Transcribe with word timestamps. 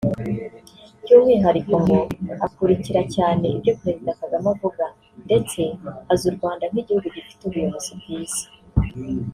By’umwihariko 1.03 1.73
ngo 1.83 1.99
akurikira 2.45 3.01
cyane 3.15 3.45
ibyo 3.55 3.73
Perezida 3.81 4.17
Kagame 4.19 4.47
avuga 4.53 4.83
ndetse 5.25 5.59
azi 6.11 6.23
u 6.31 6.35
Rwanda 6.37 6.63
nk’igihugu 6.71 7.07
gifite 7.15 7.41
ubuyobozi 7.45 7.91
bwiza 7.99 8.43